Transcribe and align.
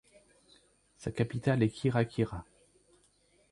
Sa 0.97 1.11
capitale 1.11 1.61
est 1.61 1.69
Kirakira. 1.69 2.43